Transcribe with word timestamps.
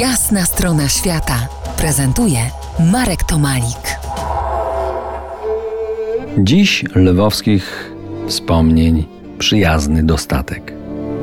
Jasna 0.00 0.44
strona 0.44 0.88
świata 0.88 1.48
prezentuje 1.78 2.38
Marek 2.92 3.24
Tomalik. 3.24 3.98
Dziś 6.38 6.84
lwowskich 6.94 7.92
wspomnień 8.26 9.04
przyjazny 9.38 10.02
dostatek. 10.02 10.72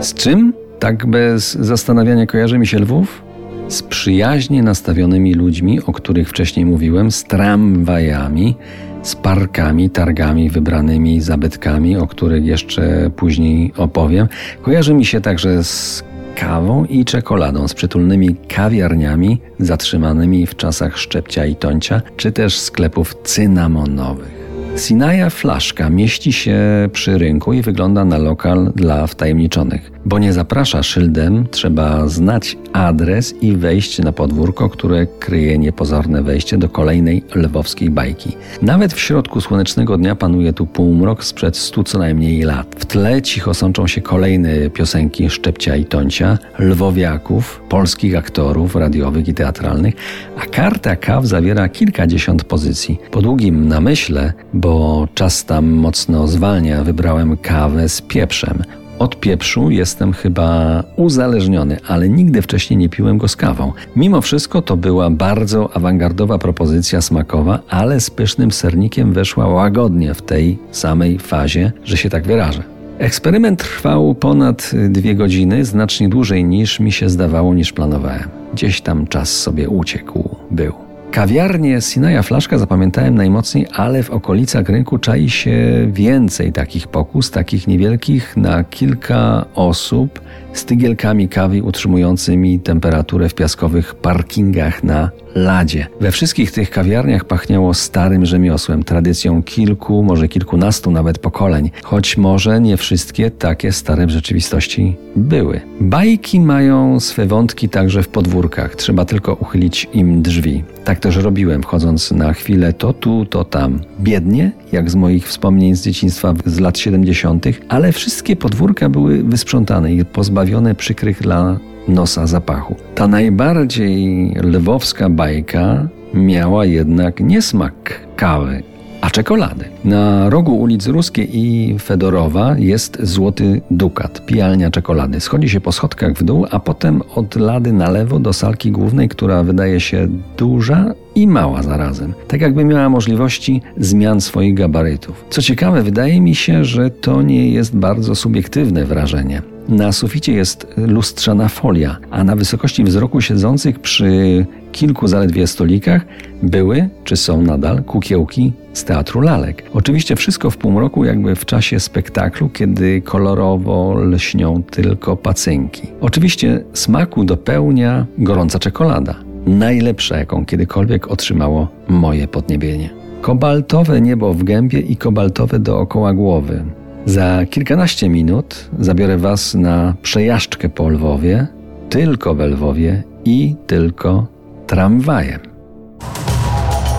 Z 0.00 0.14
czym 0.14 0.52
tak 0.78 1.06
bez 1.06 1.54
zastanawiania 1.54 2.26
kojarzy 2.26 2.58
mi 2.58 2.66
się 2.66 2.78
Lwów? 2.78 3.22
Z 3.68 3.82
przyjaźnie 3.82 4.62
nastawionymi 4.62 5.34
ludźmi, 5.34 5.80
o 5.86 5.92
których 5.92 6.28
wcześniej 6.28 6.66
mówiłem, 6.66 7.10
z 7.10 7.24
tramwajami, 7.24 8.56
z 9.02 9.16
parkami, 9.16 9.90
targami, 9.90 10.50
wybranymi 10.50 11.20
zabytkami, 11.20 11.96
o 11.96 12.06
których 12.06 12.44
jeszcze 12.44 13.10
później 13.16 13.72
opowiem. 13.76 14.28
Kojarzy 14.62 14.94
mi 14.94 15.04
się 15.04 15.20
także 15.20 15.64
z 15.64 16.04
kawą 16.34 16.84
i 16.84 17.04
czekoladą, 17.04 17.68
z 17.68 17.74
przytulnymi 17.74 18.36
kawiarniami 18.48 19.40
zatrzymanymi 19.58 20.46
w 20.46 20.56
czasach 20.56 20.98
szczepcia 20.98 21.46
i 21.46 21.56
tońcia, 21.56 22.02
czy 22.16 22.32
też 22.32 22.58
sklepów 22.58 23.14
cynamonowych. 23.22 24.43
Sinaja 24.76 25.30
Flaszka 25.30 25.90
mieści 25.90 26.32
się 26.32 26.58
przy 26.92 27.18
rynku 27.18 27.52
i 27.52 27.62
wygląda 27.62 28.04
na 28.04 28.18
lokal 28.18 28.72
dla 28.76 29.06
wtajemniczonych. 29.06 29.92
Bo 30.04 30.18
nie 30.18 30.32
zaprasza 30.32 30.82
szyldem, 30.82 31.46
trzeba 31.50 32.08
znać 32.08 32.56
adres 32.72 33.34
i 33.42 33.56
wejść 33.56 33.98
na 33.98 34.12
podwórko, 34.12 34.68
które 34.68 35.06
kryje 35.06 35.58
niepozorne 35.58 36.22
wejście 36.22 36.58
do 36.58 36.68
kolejnej 36.68 37.22
lwowskiej 37.34 37.90
bajki. 37.90 38.36
Nawet 38.62 38.92
w 38.92 39.00
środku 39.00 39.40
słonecznego 39.40 39.98
dnia 39.98 40.14
panuje 40.14 40.52
tu 40.52 40.66
półmrok 40.66 41.24
sprzed 41.24 41.56
stu 41.56 41.84
co 41.84 41.98
najmniej 41.98 42.42
lat. 42.42 42.76
W 42.78 42.84
tle 42.84 43.22
cicho 43.22 43.54
sączą 43.54 43.86
się 43.86 44.00
kolejne 44.00 44.70
piosenki 44.70 45.30
Szczepcia 45.30 45.76
i 45.76 45.84
Toncia, 45.84 46.38
lwowiaków, 46.58 47.62
polskich 47.68 48.16
aktorów 48.16 48.76
radiowych 48.76 49.28
i 49.28 49.34
teatralnych, 49.34 49.94
a 50.36 50.46
karta 50.46 50.96
kaw 50.96 51.26
zawiera 51.26 51.68
kilkadziesiąt 51.68 52.44
pozycji. 52.44 52.98
Po 53.10 53.22
długim 53.22 53.68
namyśle 53.68 54.32
bo 54.64 55.08
czas 55.14 55.44
tam 55.44 55.70
mocno 55.70 56.28
zwalnia, 56.28 56.84
wybrałem 56.84 57.36
kawę 57.36 57.88
z 57.88 58.00
pieprzem. 58.00 58.62
Od 58.98 59.20
pieprzu 59.20 59.70
jestem 59.70 60.12
chyba 60.12 60.82
uzależniony, 60.96 61.78
ale 61.88 62.08
nigdy 62.08 62.42
wcześniej 62.42 62.76
nie 62.76 62.88
piłem 62.88 63.18
go 63.18 63.28
z 63.28 63.36
kawą. 63.36 63.72
Mimo 63.96 64.20
wszystko 64.20 64.62
to 64.62 64.76
była 64.76 65.10
bardzo 65.10 65.76
awangardowa 65.76 66.38
propozycja 66.38 67.00
smakowa, 67.00 67.58
ale 67.68 68.00
z 68.00 68.10
pysznym 68.10 68.52
sernikiem 68.52 69.12
weszła 69.12 69.48
łagodnie 69.48 70.14
w 70.14 70.22
tej 70.22 70.58
samej 70.70 71.18
fazie, 71.18 71.72
że 71.84 71.96
się 71.96 72.10
tak 72.10 72.26
wyrażę. 72.26 72.62
Eksperyment 72.98 73.58
trwał 73.58 74.14
ponad 74.14 74.70
dwie 74.88 75.14
godziny, 75.14 75.64
znacznie 75.64 76.08
dłużej 76.08 76.44
niż 76.44 76.80
mi 76.80 76.92
się 76.92 77.08
zdawało, 77.08 77.54
niż 77.54 77.72
planowałem. 77.72 78.28
Gdzieś 78.54 78.80
tam 78.80 79.06
czas 79.06 79.40
sobie 79.40 79.68
uciekł, 79.68 80.36
był. 80.50 80.83
Kawiarnię 81.14 81.80
Sinaja 81.80 82.22
Flaszka 82.22 82.58
zapamiętałem 82.58 83.14
najmocniej, 83.14 83.66
ale 83.72 84.02
w 84.02 84.10
okolicach 84.10 84.68
rynku 84.68 84.98
czai 84.98 85.30
się 85.30 85.88
więcej 85.92 86.52
takich 86.52 86.88
pokus, 86.88 87.30
takich 87.30 87.66
niewielkich 87.66 88.36
na 88.36 88.64
kilka 88.64 89.44
osób 89.54 90.20
z 90.52 90.64
tygielkami 90.64 91.28
kawy 91.28 91.62
utrzymującymi 91.62 92.60
temperaturę 92.60 93.28
w 93.28 93.34
piaskowych 93.34 93.94
parkingach 93.94 94.84
na 94.84 95.10
ladzie. 95.34 95.86
We 96.00 96.10
wszystkich 96.10 96.52
tych 96.52 96.70
kawiarniach 96.70 97.24
pachniało 97.24 97.74
starym 97.74 98.26
rzemiosłem, 98.26 98.84
tradycją 98.84 99.42
kilku, 99.42 100.02
może 100.02 100.28
kilkunastu 100.28 100.90
nawet 100.90 101.18
pokoleń, 101.18 101.70
choć 101.82 102.16
może 102.16 102.60
nie 102.60 102.76
wszystkie 102.76 103.30
takie 103.30 103.72
stare 103.72 104.06
w 104.06 104.10
rzeczywistości 104.10 104.96
były. 105.16 105.60
Bajki 105.80 106.40
mają 106.40 107.00
swe 107.00 107.26
wątki 107.26 107.68
także 107.68 108.02
w 108.02 108.08
podwórkach, 108.08 108.76
trzeba 108.76 109.04
tylko 109.04 109.34
uchylić 109.34 109.88
im 109.92 110.22
drzwi. 110.22 110.64
Tak 110.84 110.98
też 111.00 111.16
robiłem, 111.16 111.62
chodząc 111.62 112.12
na 112.12 112.32
chwilę 112.32 112.72
to 112.72 112.92
tu, 112.92 113.26
to 113.26 113.44
tam. 113.44 113.80
Biednie, 114.00 114.52
jak 114.72 114.90
z 114.90 114.94
moich 114.94 115.28
wspomnień 115.28 115.76
z 115.76 115.82
dzieciństwa 115.82 116.34
z 116.46 116.60
lat 116.60 116.78
70., 116.78 117.46
ale 117.68 117.92
wszystkie 117.92 118.36
podwórka 118.36 118.88
były 118.88 119.22
wysprzątane 119.22 119.92
i 119.92 120.04
pozbawione 120.04 120.74
przykrych 120.74 121.22
dla 121.22 121.58
nosa 121.88 122.26
zapachu. 122.26 122.76
Ta 122.94 123.08
najbardziej 123.08 124.30
lwowska 124.42 125.08
bajka 125.08 125.88
miała 126.14 126.64
jednak 126.64 127.20
nie 127.20 127.42
smak 127.42 128.00
kawy, 128.16 128.62
a 129.04 129.10
czekolady. 129.10 129.64
Na 129.84 130.30
rogu 130.30 130.54
ulic 130.54 130.86
Ruskiej 130.86 131.38
i 131.38 131.78
Fedorowa 131.78 132.58
jest 132.58 132.98
Złoty 133.02 133.60
Dukat, 133.70 134.26
pijalnia 134.26 134.70
czekolady. 134.70 135.20
Schodzi 135.20 135.48
się 135.48 135.60
po 135.60 135.72
schodkach 135.72 136.12
w 136.12 136.22
dół, 136.22 136.46
a 136.50 136.58
potem 136.60 137.02
od 137.14 137.36
lady 137.36 137.72
na 137.72 137.90
lewo 137.90 138.18
do 138.18 138.32
salki 138.32 138.70
głównej, 138.70 139.08
która 139.08 139.42
wydaje 139.42 139.80
się 139.80 140.08
duża 140.36 140.94
i 141.14 141.26
mała 141.26 141.62
zarazem. 141.62 142.14
Tak 142.28 142.40
jakby 142.40 142.64
miała 142.64 142.88
możliwości 142.88 143.62
zmian 143.76 144.20
swoich 144.20 144.54
gabarytów. 144.54 145.24
Co 145.30 145.42
ciekawe, 145.42 145.82
wydaje 145.82 146.20
mi 146.20 146.34
się, 146.34 146.64
że 146.64 146.90
to 146.90 147.22
nie 147.22 147.48
jest 147.48 147.76
bardzo 147.76 148.14
subiektywne 148.14 148.84
wrażenie. 148.84 149.53
Na 149.68 149.92
suficie 149.92 150.32
jest 150.32 150.66
lustrzana 150.76 151.48
folia, 151.48 151.96
a 152.10 152.24
na 152.24 152.36
wysokości 152.36 152.84
wzroku 152.84 153.20
siedzących 153.20 153.78
przy 153.78 154.46
kilku 154.72 155.08
zaledwie 155.08 155.46
stolikach 155.46 156.06
były, 156.42 156.88
czy 157.04 157.16
są 157.16 157.42
nadal, 157.42 157.82
kukiełki 157.82 158.52
z 158.72 158.84
teatru 158.84 159.20
lalek. 159.20 159.62
Oczywiście 159.72 160.16
wszystko 160.16 160.50
w 160.50 160.56
półmroku, 160.56 161.04
jakby 161.04 161.36
w 161.36 161.44
czasie 161.44 161.80
spektaklu, 161.80 162.48
kiedy 162.48 163.02
kolorowo 163.02 163.94
lśnią 163.94 164.62
tylko 164.62 165.16
pacynki. 165.16 165.82
Oczywiście 166.00 166.64
smaku 166.72 167.24
dopełnia 167.24 168.06
gorąca 168.18 168.58
czekolada. 168.58 169.14
Najlepsza, 169.46 170.16
jaką 170.18 170.46
kiedykolwiek 170.46 171.08
otrzymało 171.08 171.68
moje 171.88 172.28
podniebienie. 172.28 172.90
Kobaltowe 173.20 174.00
niebo 174.00 174.34
w 174.34 174.44
gębie 174.44 174.80
i 174.80 174.96
kobaltowe 174.96 175.58
dookoła 175.58 176.14
głowy. 176.14 176.64
Za 177.06 177.46
kilkanaście 177.50 178.08
minut 178.08 178.70
zabiorę 178.80 179.18
Was 179.18 179.54
na 179.54 179.94
przejażdżkę 180.02 180.68
po 180.68 180.88
Lwowie, 180.88 181.46
tylko 181.90 182.34
we 182.34 182.46
Lwowie 182.46 183.02
i 183.24 183.56
tylko 183.66 184.26
tramwajem. 184.66 185.40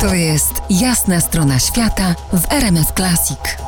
To 0.00 0.14
jest 0.14 0.52
jasna 0.70 1.20
strona 1.20 1.58
świata 1.58 2.14
w 2.32 2.52
RMS 2.52 2.92
Classic. 2.96 3.67